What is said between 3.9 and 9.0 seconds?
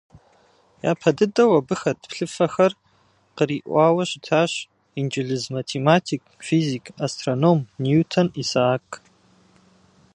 щытащ инджылыз математик, физик, астроном Ньютон Исаак.